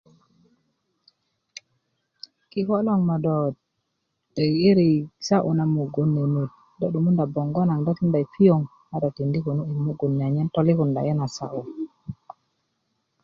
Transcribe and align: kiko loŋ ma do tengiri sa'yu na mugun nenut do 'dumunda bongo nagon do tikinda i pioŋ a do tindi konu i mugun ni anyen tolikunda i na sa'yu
kiko 2.51 2.75
loŋ 2.87 3.01
ma 3.09 3.15
do 3.25 3.35
tengiri 4.35 4.91
sa'yu 5.27 5.51
na 5.57 5.65
mugun 5.75 6.09
nenut 6.15 6.51
do 6.79 6.85
'dumunda 6.89 7.25
bongo 7.33 7.61
nagon 7.63 7.83
do 7.85 7.91
tikinda 7.95 8.19
i 8.25 8.27
pioŋ 8.33 8.61
a 8.93 8.95
do 9.01 9.09
tindi 9.15 9.39
konu 9.45 9.61
i 9.71 9.73
mugun 9.85 10.11
ni 10.15 10.23
anyen 10.27 10.51
tolikunda 10.53 10.99
i 11.09 11.13
na 11.17 11.25
sa'yu 11.35 11.61